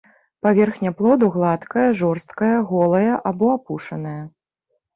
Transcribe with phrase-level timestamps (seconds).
[0.45, 4.19] Паверхня плоду гладкая, жорсткая, голая або апушаная.